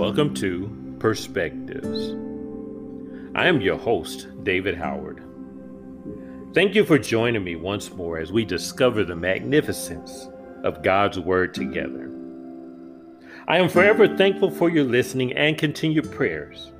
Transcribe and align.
Welcome 0.00 0.32
to 0.36 0.96
Perspectives. 0.98 2.14
I 3.34 3.46
am 3.46 3.60
your 3.60 3.76
host, 3.76 4.28
David 4.44 4.74
Howard. 4.74 5.22
Thank 6.54 6.74
you 6.74 6.86
for 6.86 6.98
joining 6.98 7.44
me 7.44 7.56
once 7.56 7.92
more 7.92 8.18
as 8.18 8.32
we 8.32 8.46
discover 8.46 9.04
the 9.04 9.14
magnificence 9.14 10.26
of 10.64 10.82
God's 10.82 11.18
Word 11.18 11.52
together. 11.52 12.10
I 13.46 13.58
am 13.58 13.68
forever 13.68 14.16
thankful 14.16 14.50
for 14.50 14.70
your 14.70 14.84
listening 14.84 15.34
and 15.34 15.58
continued 15.58 16.10
prayers. 16.10 16.72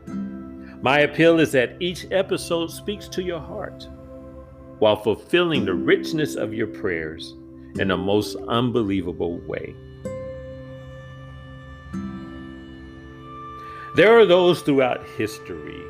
My 0.81 1.01
appeal 1.01 1.41
is 1.41 1.53
that 1.53 1.77
each 1.79 2.07
episode 2.11 2.71
speaks 2.71 3.07
to 3.09 3.23
your 3.23 3.41
heart 3.41 3.87
while 4.79 4.97
fulfilling 4.97 5.67
the 5.67 5.75
richness 5.75 6.37
of 6.37 6.55
your 6.55 6.69
prayers 6.69 7.35
in 7.75 7.91
a 7.91 7.99
most 7.99 8.37
unbelievable 8.49 9.41
way. 9.41 9.77
There 14.01 14.19
are 14.19 14.25
those 14.25 14.63
throughout 14.63 15.07
history 15.19 15.85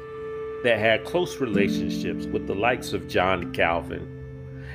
that 0.64 0.80
had 0.80 1.04
close 1.04 1.40
relationships 1.40 2.26
with 2.26 2.48
the 2.48 2.56
likes 2.56 2.92
of 2.92 3.06
John 3.06 3.52
Calvin, 3.52 4.04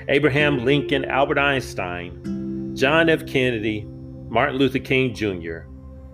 Abraham 0.07 0.63
Lincoln, 0.63 1.03
Albert 1.03 1.37
Einstein, 1.37 2.73
John 2.77 3.09
F. 3.09 3.27
Kennedy, 3.27 3.83
Martin 4.29 4.55
Luther 4.55 4.79
King 4.79 5.13
Jr., 5.13 5.67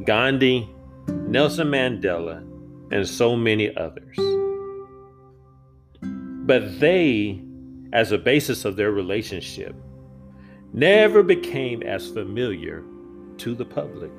Gandhi, 0.03 0.67
Nelson 1.09 1.67
Mandela, 1.67 2.39
and 2.91 3.07
so 3.07 3.35
many 3.35 3.71
others. 3.77 4.17
But 6.01 6.79
they, 6.79 7.39
as 7.93 8.11
a 8.11 8.17
basis 8.17 8.65
of 8.65 8.77
their 8.77 8.91
relationship, 8.91 9.75
never 10.73 11.21
became 11.21 11.83
as 11.83 12.09
familiar 12.09 12.83
to 13.37 13.53
the 13.53 13.65
public. 13.65 14.11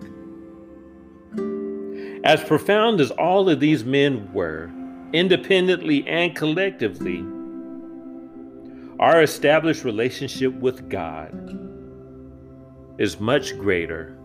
As 2.24 2.44
profound 2.44 3.00
as 3.00 3.10
all 3.10 3.48
of 3.48 3.58
these 3.58 3.84
men 3.84 4.32
were, 4.32 4.70
independently 5.12 6.06
and 6.06 6.36
collectively, 6.36 7.24
our 9.00 9.22
established 9.22 9.82
relationship 9.82 10.54
with 10.54 10.88
God 10.88 11.58
is 12.98 13.18
much 13.18 13.58
greater 13.58 14.16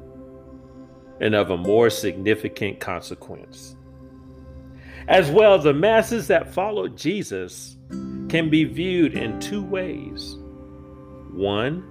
and 1.19 1.33
of 1.33 1.49
a 1.49 1.57
more 1.57 1.89
significant 1.89 2.79
consequence. 2.79 3.75
As 5.07 5.31
well, 5.31 5.57
the 5.57 5.73
masses 5.73 6.27
that 6.27 6.53
followed 6.53 6.95
Jesus 6.95 7.77
can 8.29 8.51
be 8.51 8.63
viewed 8.63 9.15
in 9.15 9.39
two 9.39 9.63
ways. 9.63 10.35
One, 11.31 11.83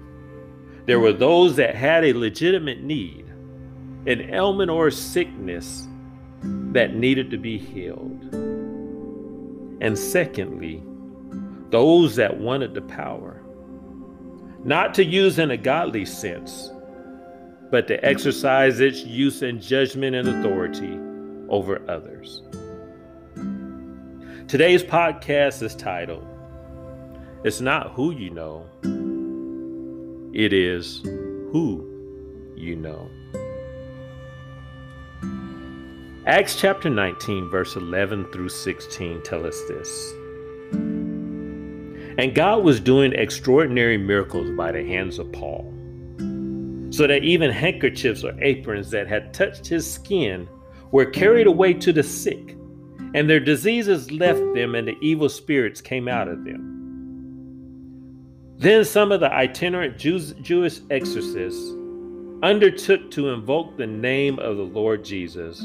there 0.85 1.01
were 1.01 1.13
those 1.13 1.57
that 1.57 1.75
had 1.75 2.05
a 2.05 2.13
legitimate 2.13 2.83
need, 2.83 3.27
an 4.07 4.33
ailment 4.33 4.71
or 4.71 4.93
sickness 4.93 5.89
that 6.43 6.95
needed 6.95 7.31
to 7.31 7.39
be 7.39 7.59
healed. 7.59 8.23
And 9.81 9.99
secondly, 9.99 10.83
those 11.71 12.17
that 12.17 12.39
wanted 12.39 12.75
the 12.75 12.83
power, 12.83 13.43
not 14.65 14.95
to 14.95 15.05
use 15.05 15.39
in 15.39 15.51
a 15.51 15.57
godly 15.57 16.05
sense, 16.05 16.71
but 17.71 17.87
to 17.89 18.05
exercise 18.05 18.81
its 18.81 19.05
use 19.05 19.43
in 19.43 19.61
judgment 19.61 20.17
and 20.17 20.29
authority 20.29 20.99
over 21.49 21.83
others. 21.91 22.43
Today's 24.49 24.85
podcast 24.85 25.63
is 25.63 25.75
titled, 25.75 26.27
It's 27.45 27.61
Not 27.61 27.93
Who 27.93 28.13
You 28.13 28.31
Know, 28.31 28.67
It 30.33 30.53
Is 30.53 31.01
Who 31.03 32.55
You 32.57 32.77
Know. 32.77 33.11
Acts 36.27 36.57
chapter 36.57 36.91
19, 36.91 37.49
verse 37.51 37.77
11 37.77 38.33
through 38.33 38.49
16 38.49 39.23
tell 39.23 39.47
us 39.47 39.63
this. 39.69 40.13
And 42.19 42.35
God 42.35 42.65
was 42.65 42.81
doing 42.81 43.13
extraordinary 43.13 43.97
miracles 43.97 44.51
by 44.57 44.73
the 44.73 44.85
hands 44.85 45.21
of 45.21 45.31
Paul, 45.31 45.73
so 46.91 47.07
that 47.07 47.23
even 47.23 47.53
handkerchiefs 47.53 48.25
or 48.25 48.35
aprons 48.43 48.91
that 48.91 49.07
had 49.07 49.33
touched 49.33 49.69
his 49.69 49.89
skin 49.89 50.49
were 50.91 51.07
carried 51.07 51.47
away 51.47 51.75
to 51.75 51.93
the 51.93 52.03
sick, 52.03 52.57
and 53.15 53.31
their 53.31 53.39
diseases 53.39 54.11
left 54.11 54.43
them, 54.53 54.75
and 54.75 54.89
the 54.89 54.99
evil 55.01 55.29
spirits 55.29 55.81
came 55.81 56.09
out 56.09 56.27
of 56.27 56.43
them. 56.43 58.17
Then 58.59 58.85
some 58.85 59.13
of 59.13 59.21
the 59.21 59.33
itinerant 59.33 59.97
Jews, 59.97 60.33
Jewish 60.43 60.81
exorcists 60.91 61.71
undertook 62.43 63.13
to 63.13 63.29
invoke 63.29 63.77
the 63.77 63.87
name 63.87 64.41
of 64.41 64.57
the 64.57 64.65
Lord 64.65 65.05
Jesus 65.05 65.65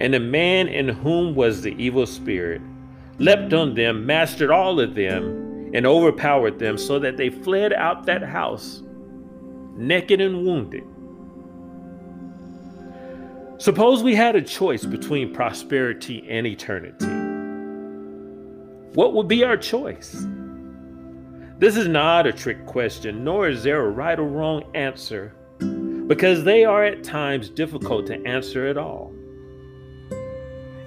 And 0.00 0.14
the 0.14 0.20
man 0.20 0.66
in 0.66 0.88
whom 0.88 1.34
was 1.34 1.60
the 1.60 1.74
evil 1.80 2.06
spirit 2.06 2.62
leapt 3.18 3.52
on 3.52 3.74
them, 3.74 4.06
mastered 4.06 4.50
all 4.50 4.80
of 4.80 4.94
them, 4.94 5.70
and 5.74 5.86
overpowered 5.86 6.58
them, 6.58 6.78
so 6.78 6.98
that 6.98 7.18
they 7.18 7.28
fled 7.28 7.74
out 7.74 8.06
that 8.06 8.22
house, 8.22 8.82
naked 9.76 10.22
and 10.22 10.44
wounded. 10.44 10.84
Suppose 13.58 14.02
we 14.02 14.14
had 14.14 14.36
a 14.36 14.42
choice 14.42 14.86
between 14.86 15.34
prosperity 15.34 16.26
and 16.30 16.46
eternity. 16.46 17.04
What 18.94 19.12
would 19.12 19.28
be 19.28 19.44
our 19.44 19.58
choice? 19.58 20.26
This 21.58 21.76
is 21.76 21.88
not 21.88 22.26
a 22.26 22.32
trick 22.32 22.64
question, 22.64 23.22
nor 23.22 23.48
is 23.48 23.62
there 23.62 23.84
a 23.84 23.90
right 23.90 24.18
or 24.18 24.26
wrong 24.26 24.64
answer, 24.74 25.34
because 26.06 26.42
they 26.42 26.64
are 26.64 26.84
at 26.84 27.04
times 27.04 27.50
difficult 27.50 28.06
to 28.06 28.26
answer 28.26 28.66
at 28.66 28.78
all. 28.78 29.12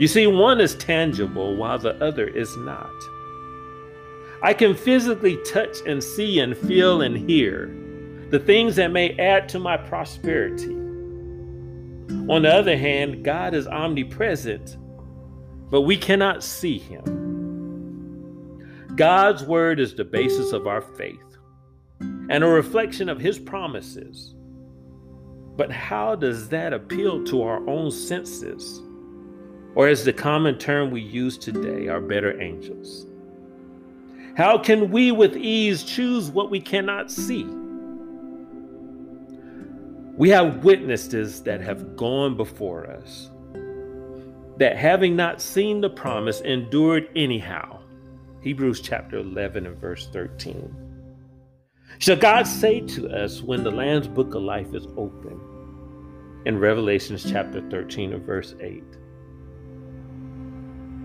You 0.03 0.08
see, 0.09 0.28
one 0.28 0.59
is 0.59 0.75
tangible 0.75 1.56
while 1.56 1.80
the 1.80 1.96
other 2.03 2.28
is 2.28 2.58
not. 2.58 2.91
I 4.41 4.53
can 4.53 4.75
physically 4.75 5.38
touch 5.46 5.78
and 5.86 6.03
see 6.03 6.41
and 6.41 6.58
feel 6.58 7.03
and 7.03 7.16
hear 7.16 7.74
the 8.30 8.40
things 8.40 8.75
that 8.75 8.92
may 8.92 9.18
add 9.18 9.47
to 9.47 9.59
my 9.59 9.78
prosperity. 9.78 10.74
On 12.28 12.42
the 12.42 12.53
other 12.53 12.75
hand, 12.75 13.24
God 13.24 13.53
is 13.53 13.66
omnipresent, 13.66 14.75
but 15.72 15.84
we 15.84 15.96
cannot 15.96 16.44
see 16.44 16.78
him. 16.78 17.06
God's 18.97 19.46
word 19.46 19.80
is 19.80 19.96
the 19.96 20.03
basis 20.03 20.52
of 20.52 20.68
our 20.68 20.81
faith 20.81 21.38
and 22.02 22.44
a 22.44 22.47
reflection 22.47 23.08
of 23.08 23.22
his 23.22 23.40
promises. 23.40 24.36
But 25.56 25.72
how 25.72 26.16
does 26.16 26.50
that 26.50 26.74
appeal 26.74 27.24
to 27.24 27.44
our 27.44 27.66
own 27.69 27.90
senses? 27.90 28.81
Or 29.76 29.88
as 29.88 30.04
the 30.04 30.14
common 30.14 30.58
term 30.58 30.92
we 30.92 31.02
use 31.02 31.38
today, 31.38 31.88
are 31.88 32.02
better 32.02 32.40
angels? 32.42 33.08
How 34.36 34.58
can 34.58 34.92
we 34.92 35.12
with 35.12 35.36
ease 35.36 35.84
choose 35.84 36.32
what 36.32 36.50
we 36.50 36.60
cannot 36.60 37.12
see? 37.12 37.44
We 40.16 40.30
have 40.30 40.64
witnesses 40.64 41.42
that 41.44 41.62
have 41.62 41.96
gone 41.96 42.38
before 42.38 42.88
us, 42.88 43.31
that 44.58 44.78
having 44.78 45.16
not 45.16 45.42
seen 45.42 45.81
the 45.81 45.90
promise, 45.90 46.42
endured 46.42 47.10
anyhow. 47.16 47.80
Hebrews 48.42 48.81
chapter 48.81 49.18
11 49.18 49.66
and 49.66 49.78
verse 49.78 50.08
13. 50.14 50.76
Shall 52.00 52.18
God 52.18 52.44
say 52.44 52.81
to 52.81 53.10
us 53.10 53.42
when 53.42 53.64
the 53.64 53.72
Lamb's 53.72 54.08
book 54.08 54.36
of 54.36 54.44
life 54.44 54.74
is 54.74 54.86
open? 54.98 55.40
In 56.46 56.60
Revelations 56.60 57.24
chapter 57.30 57.62
13 57.69 58.14
and 58.14 58.26
verse 58.26 58.56
8. 58.60 58.84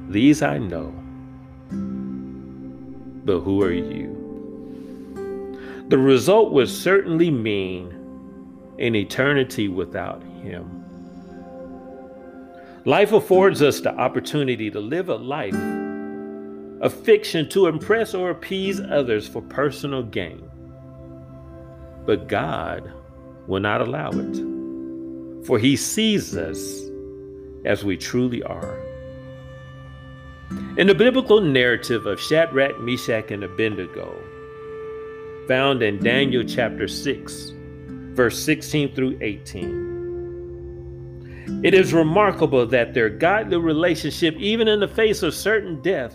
These 0.08 0.40
I 0.40 0.56
know. 0.56 0.94
But 3.24 3.40
who 3.40 3.62
are 3.62 3.72
you? 3.72 4.16
The 5.88 5.98
result 5.98 6.52
would 6.52 6.70
certainly 6.70 7.30
mean 7.30 7.94
an 8.78 8.94
eternity 8.94 9.68
without 9.68 10.22
Him. 10.42 10.84
Life 12.86 13.12
affords 13.12 13.60
us 13.60 13.80
the 13.80 13.94
opportunity 13.94 14.70
to 14.70 14.80
live 14.80 15.10
a 15.10 15.16
life 15.16 15.54
of 16.80 16.94
fiction 16.94 17.46
to 17.50 17.66
impress 17.66 18.14
or 18.14 18.30
appease 18.30 18.80
others 18.80 19.28
for 19.28 19.42
personal 19.42 20.02
gain. 20.02 20.48
But 22.06 22.28
God 22.28 22.90
will 23.46 23.60
not 23.60 23.82
allow 23.82 24.10
it, 24.12 24.36
for 25.44 25.58
He 25.58 25.76
sees 25.76 26.34
us 26.34 26.80
as 27.66 27.84
we 27.84 27.98
truly 27.98 28.42
are. 28.42 28.87
In 30.50 30.86
the 30.86 30.94
biblical 30.94 31.40
narrative 31.40 32.06
of 32.06 32.20
Shadrach, 32.20 32.80
Meshach, 32.80 33.30
and 33.30 33.44
Abednego, 33.44 34.14
found 35.46 35.82
in 35.82 36.02
Daniel 36.02 36.44
chapter 36.44 36.88
6, 36.88 37.52
verse 38.14 38.42
16 38.42 38.94
through 38.94 39.18
18, 39.20 39.88
it 41.64 41.74
is 41.74 41.92
remarkable 41.92 42.64
that 42.66 42.94
their 42.94 43.10
godly 43.10 43.56
relationship, 43.56 44.36
even 44.36 44.68
in 44.68 44.80
the 44.80 44.88
face 44.88 45.22
of 45.22 45.34
certain 45.34 45.82
death, 45.82 46.14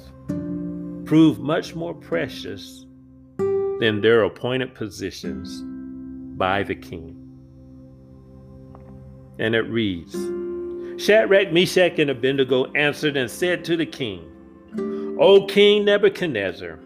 proved 1.06 1.40
much 1.40 1.76
more 1.76 1.94
precious 1.94 2.86
than 3.38 4.00
their 4.02 4.24
appointed 4.24 4.74
positions 4.74 5.62
by 6.38 6.64
the 6.64 6.76
king. 6.76 7.20
And 9.38 9.54
it 9.54 9.64
reads 9.64 10.16
Shadrach, 10.98 11.51
Meshach, 11.51 12.00
and 12.00 12.10
Abednego 12.10 12.72
answered 12.74 13.18
and 13.18 13.30
said 13.30 13.66
to 13.66 13.75
the 13.75 13.86
king, 13.86 14.30
O 15.19 15.45
King 15.45 15.86
Nebuchadnezzar, 15.86 16.80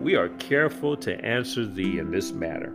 we 0.00 0.14
are 0.16 0.28
careful 0.30 0.96
to 0.98 1.24
answer 1.24 1.66
thee 1.66 1.98
in 1.98 2.10
this 2.10 2.32
matter. 2.32 2.72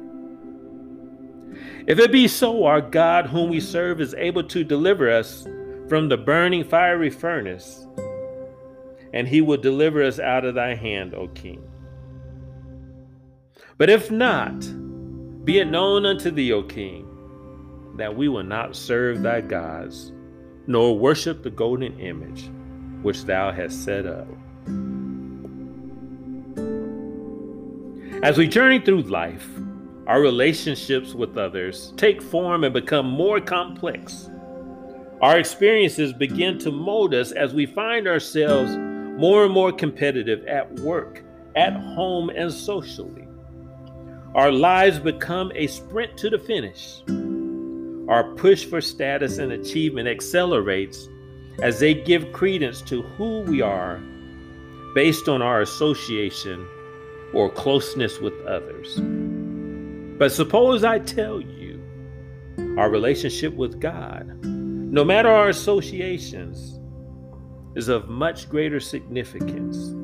If 1.88 2.00
it 2.00 2.12
be 2.12 2.28
so, 2.28 2.66
our 2.66 2.82
God, 2.82 3.28
whom 3.28 3.50
we 3.50 3.60
serve, 3.60 4.02
is 4.02 4.14
able 4.16 4.44
to 4.46 4.64
deliver 4.64 5.10
us 5.10 5.48
from 5.88 6.10
the 6.10 6.18
burning 6.18 6.64
fiery 6.64 7.10
furnace, 7.10 7.86
and 9.14 9.28
he 9.28 9.42
will 9.42 9.58
deliver 9.58 10.02
us 10.02 10.20
out 10.20 10.46
of 10.46 10.56
thy 10.56 10.74
hand, 10.74 11.14
O 11.14 11.28
King. 11.30 11.62
But 13.78 13.90
if 13.90 14.10
not, 14.10 14.60
be 15.44 15.60
it 15.60 15.66
known 15.66 16.06
unto 16.06 16.32
thee, 16.32 16.54
O 16.54 16.64
King, 16.64 17.08
that 18.02 18.18
we 18.18 18.28
will 18.28 18.42
not 18.42 18.76
serve 18.76 19.22
thy 19.22 19.40
gods, 19.40 20.12
nor 20.66 20.98
worship 20.98 21.44
the 21.44 21.52
golden 21.52 22.00
image 22.00 22.50
which 23.04 23.26
thou 23.26 23.52
hast 23.52 23.84
set 23.84 24.08
up. 24.08 24.28
As 28.24 28.40
we 28.40 28.48
journey 28.48 28.80
through 28.80 29.04
life, 29.04 29.48
our 30.08 30.20
relationships 30.20 31.14
with 31.14 31.38
others 31.38 31.94
take 31.96 32.24
form 32.24 32.64
and 32.64 32.74
become 32.74 33.06
more 33.06 33.40
complex. 33.40 34.32
Our 35.22 35.38
experiences 35.38 36.12
begin 36.12 36.58
to 36.60 36.72
mold 36.72 37.14
us 37.14 37.32
as 37.32 37.54
we 37.54 37.68
find 37.68 38.08
ourselves 38.08 38.76
more 39.20 39.46
and 39.46 39.54
more 39.54 39.72
competitive 39.72 40.44
at 40.48 40.80
work, 40.80 41.24
at 41.56 41.74
home, 41.74 42.32
and 42.32 42.52
socially. 42.52 43.28
Our 44.34 44.52
lives 44.52 44.98
become 44.98 45.52
a 45.54 45.68
sprint 45.68 46.18
to 46.18 46.32
the 46.32 46.40
finish. 46.40 47.04
Our 48.12 48.26
push 48.26 48.66
for 48.66 48.82
status 48.82 49.38
and 49.38 49.54
achievement 49.54 50.10
accelerates 50.10 51.08
as 51.62 51.80
they 51.80 51.94
give 51.94 52.34
credence 52.34 52.82
to 52.82 53.04
who 53.04 53.40
we 53.44 53.62
are 53.62 54.02
based 54.94 55.30
on 55.30 55.42
our 55.42 55.62
association 55.62 56.68
or 57.34 57.50
closeness 57.50 58.20
with 58.20 58.34
others. 58.46 59.00
But 60.20 60.34
suppose 60.34 60.84
I 60.84 61.00
tell 61.00 61.40
you 61.40 61.82
our 62.78 62.90
relationship 62.90 63.54
with 63.54 63.80
God, 63.80 64.28
no 64.44 65.06
matter 65.06 65.30
our 65.30 65.48
associations, 65.48 66.82
is 67.78 67.88
of 67.88 68.10
much 68.10 68.50
greater 68.50 68.82
significance. 68.82 69.96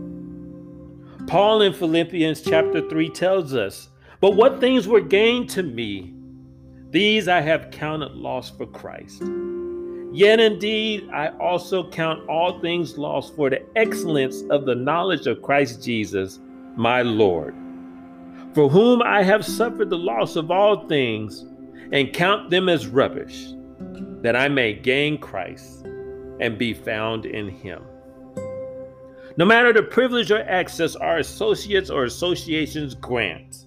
Paul 1.29 1.61
in 1.61 1.73
Philippians 1.73 2.39
chapter 2.39 2.87
3 2.87 3.09
tells 3.09 3.53
us, 3.53 3.89
But 4.21 4.37
what 4.37 4.61
things 4.61 4.87
were 4.87 5.01
gained 5.01 5.49
to 5.49 5.61
me, 5.61 6.13
these 6.89 7.27
I 7.27 7.41
have 7.41 7.71
counted 7.71 8.13
loss 8.13 8.49
for 8.49 8.65
Christ. 8.65 9.21
Yet 10.13 10.39
indeed, 10.39 11.09
I 11.13 11.29
also 11.37 11.89
count 11.89 12.27
all 12.29 12.59
things 12.59 12.97
lost 12.97 13.35
for 13.35 13.49
the 13.49 13.61
excellence 13.75 14.41
of 14.49 14.65
the 14.65 14.73
knowledge 14.73 15.27
of 15.27 15.41
Christ 15.41 15.83
Jesus, 15.83 16.39
my 16.77 17.01
Lord, 17.01 17.53
for 18.53 18.69
whom 18.69 19.01
I 19.01 19.21
have 19.21 19.45
suffered 19.45 19.89
the 19.89 19.97
loss 19.97 20.37
of 20.37 20.49
all 20.49 20.87
things 20.87 21.45
and 21.91 22.13
count 22.13 22.49
them 22.49 22.69
as 22.69 22.87
rubbish, 22.87 23.47
that 24.21 24.37
I 24.37 24.47
may 24.47 24.73
gain 24.73 25.17
Christ 25.17 25.85
and 26.39 26.57
be 26.57 26.73
found 26.73 27.25
in 27.25 27.49
him. 27.49 27.83
No 29.35 29.45
matter 29.45 29.73
the 29.73 29.83
privilege 29.83 30.31
or 30.31 30.41
access 30.43 30.95
our 30.95 31.17
associates 31.17 31.89
or 31.89 32.05
associations 32.05 32.95
grant, 32.95 33.65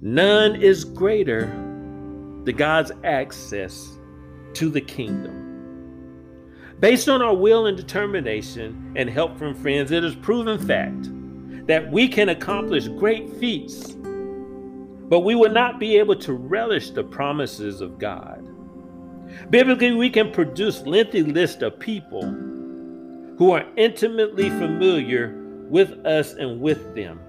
none 0.00 0.56
is 0.56 0.84
greater 0.84 1.69
than 2.44 2.56
God's 2.56 2.92
access 3.04 3.98
to 4.54 4.68
the 4.68 4.80
kingdom. 4.80 5.40
Based 6.80 7.08
on 7.08 7.20
our 7.20 7.34
will 7.34 7.66
and 7.66 7.76
determination 7.76 8.94
and 8.96 9.08
help 9.10 9.36
from 9.36 9.54
friends, 9.54 9.90
it 9.90 10.02
is 10.02 10.14
proven 10.14 10.58
fact 10.58 11.10
that 11.66 11.90
we 11.92 12.08
can 12.08 12.30
accomplish 12.30 12.88
great 12.88 13.30
feats, 13.36 13.92
but 13.92 15.20
we 15.20 15.34
will 15.34 15.50
not 15.50 15.78
be 15.78 15.98
able 15.98 16.16
to 16.16 16.32
relish 16.32 16.90
the 16.90 17.04
promises 17.04 17.80
of 17.80 17.98
God. 17.98 18.46
Biblically, 19.50 19.92
we 19.92 20.10
can 20.10 20.32
produce 20.32 20.80
lengthy 20.82 21.22
lists 21.22 21.62
of 21.62 21.78
people 21.78 22.22
who 23.36 23.52
are 23.52 23.66
intimately 23.76 24.48
familiar 24.50 25.34
with 25.68 25.90
us 26.04 26.34
and 26.34 26.60
with 26.60 26.94
them. 26.94 27.20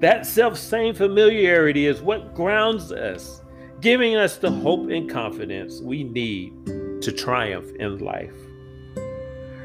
That 0.00 0.26
self 0.26 0.58
same 0.58 0.94
familiarity 0.94 1.86
is 1.86 2.02
what 2.02 2.34
grounds 2.34 2.92
us, 2.92 3.40
giving 3.86 4.16
us 4.16 4.38
the 4.38 4.50
hope 4.50 4.90
and 4.90 5.08
confidence 5.08 5.80
we 5.80 6.02
need 6.02 6.52
to 7.00 7.12
triumph 7.12 7.70
in 7.78 7.98
life. 7.98 8.34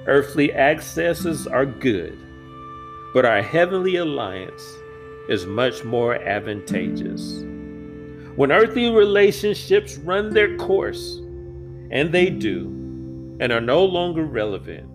Earthly 0.06 0.54
accesses 0.54 1.48
are 1.48 1.66
good, 1.66 2.16
but 3.16 3.26
our 3.26 3.42
heavenly 3.42 3.96
alliance 3.96 4.62
is 5.28 5.48
much 5.48 5.84
more 5.84 6.14
advantageous. 6.14 7.40
When 8.36 8.52
earthly 8.52 8.92
relationships 8.92 9.98
run 9.98 10.30
their 10.30 10.56
course, 10.58 11.18
and 11.90 12.12
they 12.12 12.30
do, 12.30 12.68
and 13.40 13.52
are 13.52 13.60
no 13.60 13.84
longer 13.84 14.26
relevant, 14.26 14.88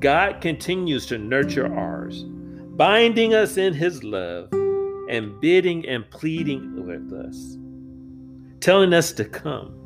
God 0.00 0.40
continues 0.40 1.06
to 1.06 1.18
nurture 1.18 1.72
ours, 1.72 2.24
binding 2.24 3.32
us 3.32 3.58
in 3.58 3.74
His 3.74 4.02
love 4.02 4.52
and 5.08 5.40
bidding 5.40 5.86
and 5.86 6.10
pleading 6.10 6.84
with 6.84 7.12
us, 7.12 7.56
telling 8.60 8.92
us 8.92 9.12
to 9.12 9.24
come 9.24 9.76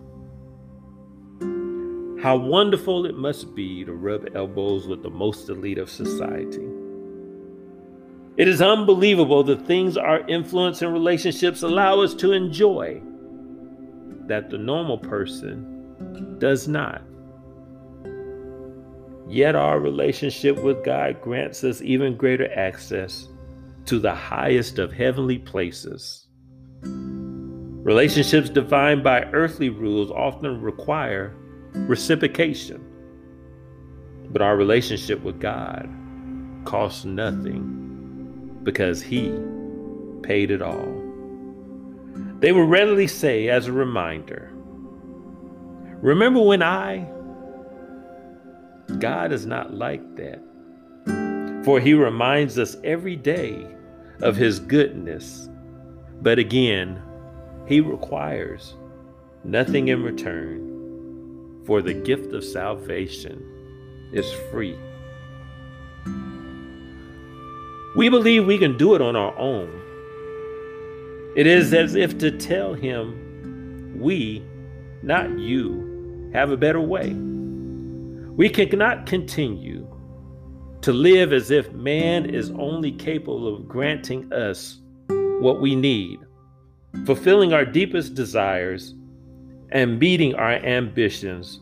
how 2.23 2.37
wonderful 2.37 3.07
it 3.07 3.17
must 3.17 3.55
be 3.55 3.85
to 3.85 3.93
rub 3.93 4.27
elbows 4.35 4.87
with 4.87 5.03
the 5.03 5.11
most 5.11 5.49
elite 5.49 5.79
of 5.79 5.91
society. 5.91 6.67
It 8.37 8.49
is 8.49 8.63
unbelievable 8.63 9.45
the 9.45 9.57
things 9.57 9.97
our 9.97 10.27
influence 10.27 10.83
and 10.83 10.93
relationships 10.93 11.63
allow 11.63 12.01
us 12.01 12.15
to 12.15 12.33
enjoy 12.33 13.01
that 14.27 14.51
the 14.51 14.59
normal 14.59 14.99
person 14.99 16.37
does 16.39 16.67
not. 16.67 17.03
Yet 19.29 19.55
our 19.55 19.79
relationship 19.79 20.63
with 20.63 20.85
God 20.85 21.21
grants 21.21 21.63
us 21.63 21.81
even 21.81 22.17
greater 22.17 22.53
access 22.59 23.29
to 23.87 23.99
the 23.99 24.15
highest 24.15 24.79
of 24.79 24.93
heavenly 24.93 25.39
places. 25.39 26.24
Relationships 27.85 28.49
defined 28.49 29.05
by 29.05 29.25
earthly 29.35 29.69
rules 29.69 30.11
often 30.11 30.63
require 30.63 31.37
reciprocation. 31.75 32.83
But 34.31 34.41
our 34.41 34.57
relationship 34.57 35.23
with 35.23 35.39
God 35.39 35.87
costs 36.65 37.05
nothing 37.05 38.59
because 38.63 39.03
He 39.03 39.39
paid 40.23 40.51
it 40.51 40.63
all. 40.63 41.03
They 42.41 42.53
will 42.53 42.67
readily 42.67 43.07
say, 43.07 43.51
as 43.51 43.67
a 43.67 43.73
reminder, 43.73 44.51
Remember 46.01 46.41
when 46.41 46.63
I? 46.63 47.07
God 48.99 49.31
is 49.31 49.45
not 49.45 49.75
like 49.75 50.03
that. 50.17 50.41
For 51.67 51.81
He 51.81 51.93
reminds 51.93 52.59
us 52.59 52.79
every 52.83 53.17
day 53.17 53.67
of 54.23 54.37
His 54.37 54.59
goodness. 54.59 55.51
But 56.23 56.39
again, 56.39 57.03
He 57.67 57.81
requires 57.81 58.75
nothing 59.43 59.89
in 59.89 60.03
return 60.03 61.63
for 61.67 61.81
the 61.81 61.95
gift 61.95 62.33
of 62.33 62.45
salvation 62.45 64.11
is 64.13 64.31
free. 64.51 64.79
We 67.97 68.09
believe 68.09 68.45
we 68.47 68.59
can 68.59 68.77
do 68.77 68.95
it 68.95 69.01
on 69.01 69.17
our 69.17 69.37
own. 69.39 69.71
It 71.37 71.47
is 71.47 71.73
as 71.73 71.95
if 71.95 72.19
to 72.19 72.31
tell 72.31 72.75
him, 72.75 73.99
we, 73.99 74.45
not 75.03 75.39
you, 75.39 76.31
have 76.35 76.51
a 76.51 76.57
better 76.57 76.81
way. 76.81 77.13
We 77.13 78.49
cannot 78.49 79.07
continue 79.07 79.87
to 80.83 80.93
live 80.93 81.33
as 81.33 81.51
if 81.51 81.73
man 81.73 82.27
is 82.27 82.51
only 82.51 82.93
capable 82.93 83.55
of 83.55 83.69
granting 83.69 84.33
us 84.33 84.81
what 85.09 85.61
we 85.61 85.75
need, 85.75 86.21
fulfilling 87.07 87.53
our 87.53 87.65
deepest 87.65 88.15
desires, 88.15 88.95
and 89.73 89.99
meeting 89.99 90.35
our 90.37 90.53
ambitions 90.53 91.61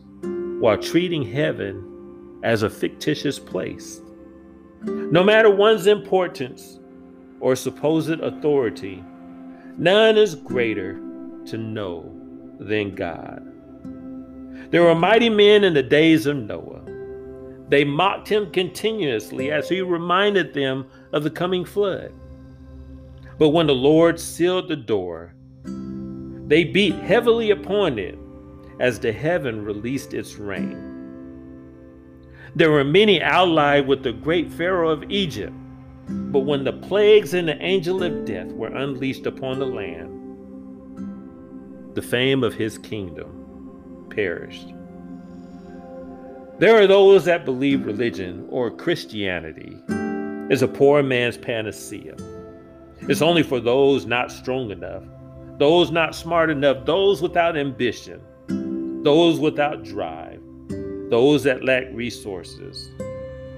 while 0.59 0.77
treating 0.77 1.23
heaven 1.23 2.39
as 2.43 2.63
a 2.63 2.69
fictitious 2.69 3.39
place. 3.39 4.01
No 4.83 5.23
matter 5.23 5.49
one's 5.49 5.87
importance 5.87 6.79
or 7.39 7.55
supposed 7.55 8.19
authority, 8.19 9.03
none 9.77 10.17
is 10.17 10.35
greater 10.35 10.93
to 11.47 11.57
know 11.57 12.11
than 12.59 12.95
God. 12.95 13.43
There 14.71 14.83
were 14.83 14.95
mighty 14.95 15.29
men 15.29 15.63
in 15.63 15.73
the 15.73 15.83
days 15.83 16.25
of 16.25 16.37
Noah. 16.37 16.81
They 17.69 17.83
mocked 17.83 18.27
him 18.27 18.51
continuously 18.51 19.51
as 19.51 19.67
he 19.67 19.81
reminded 19.81 20.53
them 20.53 20.85
of 21.11 21.23
the 21.23 21.31
coming 21.31 21.65
flood. 21.65 22.11
But 23.37 23.49
when 23.49 23.67
the 23.67 23.75
Lord 23.75 24.19
sealed 24.19 24.67
the 24.67 24.75
door, 24.75 25.33
they 26.47 26.63
beat 26.63 26.95
heavily 26.95 27.51
upon 27.51 27.97
it 27.97 28.17
as 28.79 28.99
the 28.99 29.11
heaven 29.11 29.63
released 29.63 30.13
its 30.13 30.35
rain. 30.35 30.91
There 32.55 32.71
were 32.71 32.83
many 32.83 33.19
allied 33.21 33.87
with 33.87 34.03
the 34.03 34.11
great 34.11 34.51
Pharaoh 34.51 34.91
of 34.91 35.09
Egypt, 35.09 35.53
but 36.07 36.41
when 36.41 36.63
the 36.63 36.73
plagues 36.73 37.33
and 37.33 37.47
the 37.47 37.59
angel 37.61 38.03
of 38.03 38.25
death 38.25 38.51
were 38.51 38.67
unleashed 38.67 39.25
upon 39.25 39.57
the 39.57 39.65
land, 39.65 40.11
the 41.95 42.01
fame 42.01 42.43
of 42.43 42.53
his 42.53 42.77
kingdom 42.77 44.07
perished. 44.09 44.73
There 46.59 46.79
are 46.79 46.87
those 46.87 47.25
that 47.25 47.45
believe 47.45 47.85
religion 47.85 48.45
or 48.49 48.69
Christianity 48.69 49.75
is 50.51 50.61
a 50.61 50.67
poor 50.67 51.01
man's 51.01 51.37
panacea. 51.37 52.15
It's 53.09 53.21
only 53.21 53.43
for 53.43 53.59
those 53.59 54.05
not 54.05 54.31
strong 54.31 54.71
enough, 54.71 55.03
those 55.57 55.91
not 55.91 56.15
smart 56.15 56.49
enough, 56.49 56.85
those 56.85 57.21
without 57.21 57.57
ambition, 57.57 58.21
those 59.03 59.39
without 59.39 59.83
drive, 59.83 60.41
those 61.09 61.43
that 61.43 61.63
lack 61.63 61.85
resources, 61.93 62.89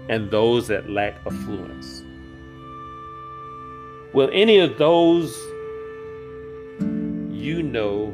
and 0.10 0.30
those 0.32 0.68
that 0.68 0.90
lack 0.90 1.16
affluence. 1.26 2.04
Will 4.14 4.30
any 4.32 4.60
of 4.60 4.78
those 4.78 5.36
you 7.32 7.62
know 7.62 8.14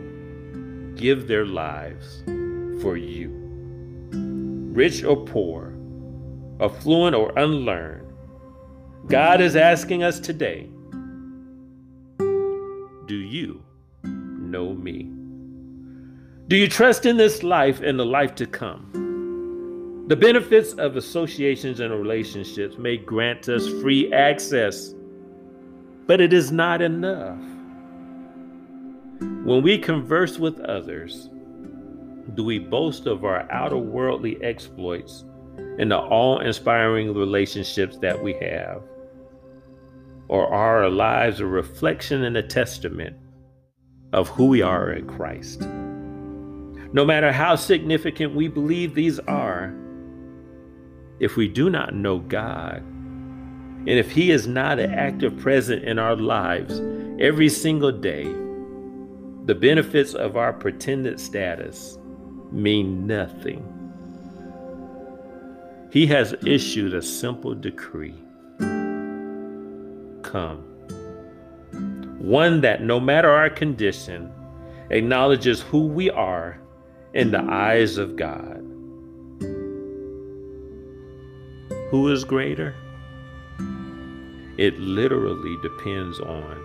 give 0.96 1.28
their 1.28 1.46
lives 1.46 2.24
for 2.82 2.98
you? 2.98 3.42
rich 4.72 5.04
or 5.04 5.18
poor, 5.26 5.74
affluent 6.62 7.16
or 7.16 7.38
unlearned, 7.38 8.08
God 9.08 9.42
is 9.42 9.56
asking 9.56 10.04
us 10.04 10.20
today 10.20 10.70
Do 13.12 13.18
you 13.18 13.62
know 14.06 14.74
me? 14.74 15.12
Do 16.48 16.56
you 16.56 16.70
trust 16.70 17.06
in 17.06 17.18
this 17.18 17.44
life 17.44 17.82
and 17.82 18.00
the 18.00 18.06
life 18.06 18.36
to 18.36 18.46
come? 18.46 20.06
The 20.08 20.16
benefits 20.16 20.72
of 20.76 20.96
associations 20.96 21.82
and 21.82 21.92
relationships 21.92 22.78
may 22.78 22.96
grant 22.96 23.50
us 23.50 23.68
free 23.82 24.14
access, 24.14 24.96
but 26.08 26.22
it 26.22 26.32
is 26.32 26.54
not 26.54 26.82
enough. 26.82 27.38
When 29.44 29.62
we 29.62 29.78
converse 29.78 30.40
with 30.40 30.62
others, 30.62 31.30
do 32.36 32.46
we 32.46 32.60
boast 32.60 33.08
of 33.08 33.26
our 33.26 33.46
outer 33.52 33.78
worldly 33.78 34.42
exploits 34.42 35.26
and 35.80 35.92
the 35.92 35.98
awe 35.98 36.40
inspiring 36.40 37.14
relationships 37.14 37.98
that 37.98 38.24
we 38.24 38.36
have? 38.36 38.82
Or 40.32 40.48
are 40.48 40.84
our 40.84 40.90
lives 40.90 41.42
a 41.42 41.46
reflection 41.46 42.24
and 42.24 42.38
a 42.38 42.42
testament 42.42 43.18
of 44.14 44.30
who 44.30 44.46
we 44.46 44.62
are 44.62 44.90
in 44.94 45.06
Christ? 45.06 45.60
No 46.94 47.04
matter 47.04 47.34
how 47.34 47.58
significant 47.58 48.34
we 48.34 48.48
believe 48.48 48.96
these 48.96 49.20
are, 49.20 49.76
if 51.20 51.36
we 51.36 51.50
do 51.50 51.70
not 51.70 51.94
know 51.94 52.20
God, 52.20 52.78
and 52.78 53.90
if 53.90 54.10
He 54.10 54.32
is 54.32 54.48
not 54.48 54.80
an 54.80 54.94
active 54.94 55.38
present 55.38 55.84
in 55.84 56.00
our 56.00 56.16
lives 56.16 56.80
every 57.20 57.50
single 57.50 57.92
day, 57.92 58.24
the 59.44 59.56
benefits 59.56 60.14
of 60.14 60.38
our 60.38 60.54
pretended 60.54 61.20
status 61.20 61.98
mean 62.54 63.06
nothing. 63.06 63.68
He 65.92 66.08
has 66.08 66.34
issued 66.46 66.94
a 66.94 67.02
simple 67.02 67.54
decree 67.54 68.16
come. 70.32 70.64
One 72.20 72.62
that, 72.62 72.82
no 72.82 73.00
matter 73.00 73.30
our 73.30 73.50
condition, 73.50 74.32
acknowledges 74.90 75.62
who 75.62 75.88
we 75.88 76.10
are 76.10 76.60
in 77.14 77.32
the 77.32 77.42
eyes 77.42 77.98
of 77.98 78.16
God. 78.16 78.60
Who 81.90 82.10
is 82.10 82.24
greater? 82.24 82.74
It 84.58 84.80
literally 84.80 85.58
depends 85.62 86.20
on 86.20 86.64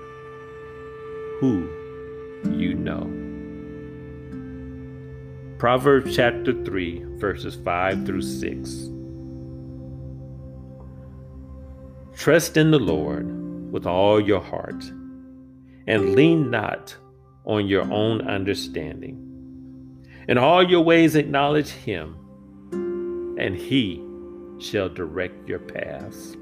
who 1.41 1.69
you 2.53 2.75
know. 2.75 3.11
Proverbs 5.59 6.15
chapter 6.15 6.53
3, 6.65 7.05
verses 7.17 7.57
5 7.57 8.07
through 8.07 8.23
6. 8.23 8.91
Trust 12.15 12.57
in 12.57 12.71
the 12.71 12.79
Lord 12.79 13.36
with 13.77 13.87
all 13.87 14.19
your 14.19 14.41
heart, 14.41 14.91
and 15.87 16.15
lean 16.15 16.51
not 16.51 16.97
on 17.45 17.67
your 17.67 17.83
own 17.93 18.27
understanding. 18.27 20.03
In 20.29 20.39
all 20.39 20.63
your 20.63 20.81
ways 20.81 21.15
acknowledge 21.15 21.69
him, 21.69 22.17
and 23.39 23.55
he 23.55 24.03
shall 24.59 24.89
direct 24.89 25.47
your 25.47 25.59
paths. 25.59 26.39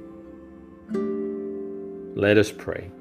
Let 2.15 2.39
us 2.39 2.53
pray. 2.53 2.93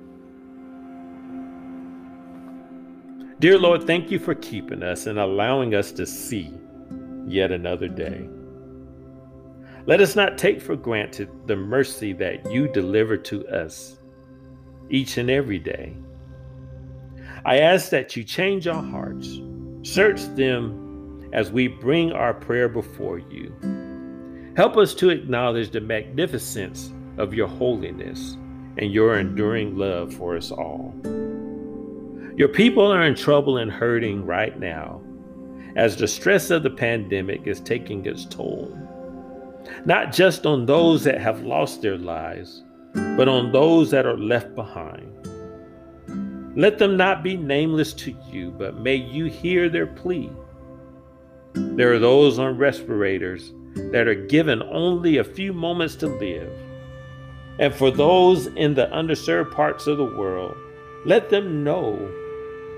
Dear 3.40 3.60
Lord, 3.60 3.86
thank 3.86 4.10
you 4.10 4.18
for 4.18 4.34
keeping 4.34 4.82
us 4.82 5.06
and 5.06 5.20
allowing 5.20 5.75
us 5.75 5.92
to 5.92 6.08
see 6.08 6.52
yet 7.28 7.52
another 7.52 7.88
day. 7.88 8.28
Let 9.86 10.02
us 10.02 10.16
not 10.16 10.40
take 10.40 10.60
for 10.60 10.75
granted 10.75 11.30
the 11.46 11.56
mercy 11.56 12.13
that 12.13 12.52
you 12.52 12.68
deliver 12.68 13.16
to 13.18 13.48
us 13.48 14.00
each 14.94 15.18
and 15.18 15.30
every 15.30 15.60
day. 15.60 15.94
I 17.46 17.60
ask 17.60 17.90
that 17.90 18.16
you 18.16 18.24
change 18.24 18.68
our 18.68 18.82
hearts, 18.82 19.40
search 19.82 20.22
them 20.36 21.30
as 21.34 21.52
we 21.52 21.68
bring 21.68 22.12
our 22.12 22.34
prayer 22.34 22.70
before 22.70 23.18
you. 23.18 23.54
Help 24.56 24.78
us 24.78 24.94
to 24.96 25.10
acknowledge 25.10 25.72
the 25.72 25.82
magnificence 25.82 26.94
of 27.18 27.34
your 27.34 27.48
holiness 27.48 28.38
and 28.78 28.92
your 28.92 29.18
enduring 29.18 29.76
love 29.76 30.14
for 30.14 30.38
us 30.38 30.52
all. 30.52 30.94
Your 32.38 32.48
people 32.48 32.86
are 32.86 33.04
in 33.04 33.16
trouble 33.16 33.58
and 33.58 33.72
hurting 33.72 34.26
right 34.26 34.58
now 34.60 35.02
as 35.76 35.98
the 35.98 36.08
stress 36.08 36.52
of 36.52 36.62
the 36.62 36.70
pandemic 36.70 37.48
is 37.48 37.60
taking 37.60 38.06
its 38.06 38.26
toll. 38.26 38.78
Not 39.86 40.12
just 40.12 40.46
on 40.46 40.68
those 40.68 41.04
that 41.04 41.20
have 41.20 41.44
lost 41.44 41.82
their 41.82 41.98
lives, 41.98 42.64
but 42.94 43.28
on 43.28 43.52
those 43.52 43.92
that 43.92 44.06
are 44.06 44.18
left 44.18 44.56
behind. 44.56 45.10
Let 46.56 46.78
them 46.78 46.96
not 46.98 47.24
be 47.24 47.36
nameless 47.36 47.94
to 47.94 48.16
you, 48.30 48.52
but 48.52 48.80
may 48.80 48.96
you 48.96 49.26
hear 49.26 49.70
their 49.70 49.88
plea. 49.88 50.32
There 51.54 51.94
are 51.94 52.00
those 52.00 52.38
on 52.38 52.58
respirators 52.58 53.52
that 53.92 54.08
are 54.08 54.14
given 54.28 54.62
only 54.64 55.18
a 55.18 55.24
few 55.24 55.54
moments 55.54 55.96
to 55.96 56.08
live. 56.08 56.52
And 57.60 57.74
for 57.74 57.92
those 57.92 58.48
in 58.48 58.74
the 58.74 58.88
underserved 58.88 59.52
parts 59.52 59.88
of 59.88 59.98
the 59.98 60.06
world, 60.06 60.56
let 61.06 61.30
them 61.30 61.64
know 61.64 61.98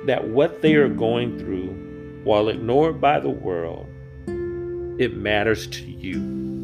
that 0.06 0.28
what 0.28 0.62
they 0.62 0.76
are 0.76 0.90
going 0.90 1.38
through, 1.38 2.22
while 2.24 2.50
ignored 2.50 3.02
by 3.02 3.20
the 3.20 3.30
world, 3.30 3.88
it 5.00 5.18
matters 5.18 5.68
to 5.68 5.84
you. 5.84 6.55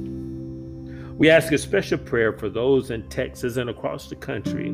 We 1.22 1.30
ask 1.30 1.54
a 1.54 1.58
special 1.60 2.00
prayer 2.00 2.34
for 2.34 2.50
those 2.50 2.90
in 2.90 3.08
Texas 3.08 3.58
and 3.58 3.70
across 3.70 4.10
the 4.10 4.16
country 4.16 4.74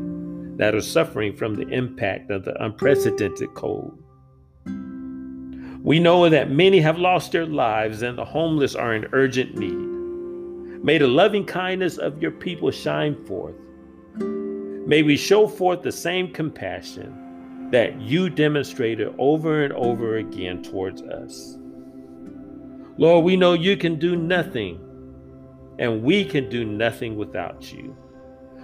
that 0.55 0.73
are 0.73 0.79
suffering 0.79 1.35
from 1.35 1.55
the 1.55 1.67
impact 1.67 2.31
of 2.31 2.45
the 2.45 2.55
unprecedented 2.63 3.53
cold. 3.53 4.01
We 5.83 5.99
know 5.99 6.29
that 6.29 6.49
many 6.49 6.79
have 6.79 6.99
lost 6.99 7.33
their 7.33 7.45
lives 7.45 8.01
and 8.01 8.17
the 8.17 8.23
homeless 8.23 8.75
are 8.75 8.95
in 8.95 9.09
urgent 9.11 9.57
need. 9.57 9.75
May 10.85 10.97
the 10.97 11.07
loving 11.09 11.45
kindness 11.45 11.97
of 11.97 12.21
your 12.21 12.31
people 12.31 12.71
shine 12.71 13.25
forth. 13.25 13.57
May 14.15 15.03
we 15.03 15.17
show 15.17 15.49
forth 15.49 15.81
the 15.81 15.91
same 15.91 16.31
compassion 16.31 17.71
that 17.71 17.99
you 17.99 18.29
demonstrated 18.29 19.13
over 19.17 19.65
and 19.65 19.73
over 19.73 20.15
again 20.15 20.63
towards 20.63 21.01
us. 21.01 21.57
Lord, 22.97 23.25
we 23.25 23.35
know 23.35 23.51
you 23.51 23.75
can 23.75 23.99
do 23.99 24.15
nothing, 24.15 24.86
and 25.79 26.03
we 26.03 26.25
can 26.25 26.49
do 26.49 26.65
nothing 26.65 27.17
without 27.17 27.71
you. 27.71 27.95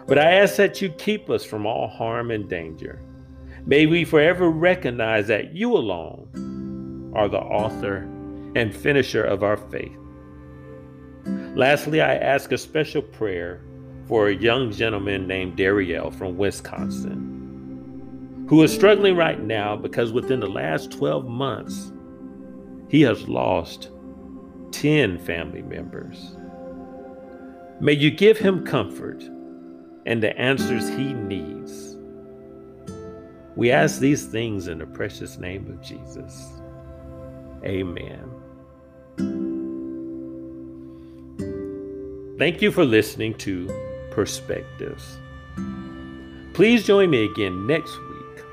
But 0.08 0.20
I 0.20 0.34
ask 0.34 0.58
that 0.58 0.82
you 0.82 0.90
keep 0.90 1.30
us 1.30 1.46
from 1.46 1.66
all 1.66 1.88
harm 1.88 2.32
and 2.32 2.50
danger. 2.50 3.00
May 3.66 3.86
we 3.86 4.04
forever 4.04 4.50
recognize 4.50 5.28
that 5.28 5.56
you 5.56 5.74
alone 5.74 7.12
are 7.16 7.30
the 7.30 7.38
author 7.38 8.10
and 8.56 8.76
finisher 8.76 9.24
of 9.24 9.44
our 9.44 9.58
faith. 9.58 9.98
Lastly, 11.56 12.02
I 12.02 12.16
ask 12.16 12.52
a 12.52 12.58
special 12.58 13.02
prayer 13.02 13.62
for 14.08 14.28
a 14.28 14.36
young 14.36 14.72
gentleman 14.72 15.28
named 15.28 15.56
Dariel 15.56 16.14
from 16.14 16.38
Wisconsin, 16.38 18.46
who 18.50 18.62
is 18.64 18.74
struggling 18.74 19.16
right 19.16 19.42
now 19.42 19.78
because 19.78 20.12
within 20.12 20.42
the 20.42 20.48
last 20.48 20.92
12 20.92 21.26
months, 21.26 21.94
he 22.90 23.02
has 23.02 23.30
lost 23.30 23.92
10 24.72 25.20
family 25.20 25.62
members. 25.62 26.36
May 27.84 27.92
you 27.92 28.12
give 28.12 28.38
him 28.38 28.66
comfort 28.66 29.22
and 30.06 30.24
the 30.24 30.34
answers 30.40 30.88
he 30.88 31.14
needs. 31.14 31.98
We 33.58 33.72
ask 33.72 34.00
these 34.00 34.26
things 34.26 34.70
in 34.70 34.78
the 34.78 34.86
precious 34.86 35.38
name 35.38 35.68
of 35.68 35.82
Jesus. 35.82 36.54
Amen. 37.66 38.24
Thank 42.40 42.62
you 42.62 42.72
for 42.72 42.86
listening 42.86 43.34
to 43.40 43.68
Perspectives. 44.12 45.18
Please 46.54 46.88
join 46.88 47.10
me 47.10 47.26
again 47.26 47.68
next 47.68 47.92
week. 48.00 48.46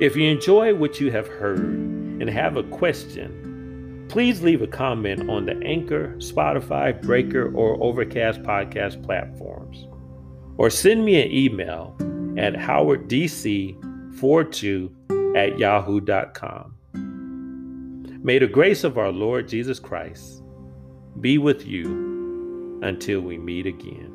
If 0.00 0.16
you 0.16 0.30
enjoy 0.30 0.74
what 0.74 0.98
you 0.98 1.10
have 1.10 1.28
heard 1.28 1.58
and 1.58 2.30
have 2.30 2.56
a 2.56 2.62
question, 2.62 3.51
please 4.12 4.42
leave 4.42 4.60
a 4.60 4.66
comment 4.66 5.30
on 5.30 5.46
the 5.46 5.58
Anchor, 5.64 6.14
Spotify, 6.18 7.00
Breaker, 7.00 7.50
or 7.54 7.82
Overcast 7.82 8.42
podcast 8.42 9.02
platforms, 9.02 9.86
or 10.58 10.68
send 10.68 11.02
me 11.02 11.22
an 11.22 11.32
email 11.32 11.96
at 12.36 12.52
howarddc42 12.52 15.34
at 15.34 15.58
yahoo.com. 15.58 16.74
May 18.22 18.38
the 18.38 18.46
grace 18.46 18.84
of 18.84 18.98
our 18.98 19.10
Lord 19.10 19.48
Jesus 19.48 19.78
Christ 19.78 20.42
be 21.22 21.38
with 21.38 21.66
you 21.66 22.80
until 22.82 23.22
we 23.22 23.38
meet 23.38 23.64
again. 23.64 24.11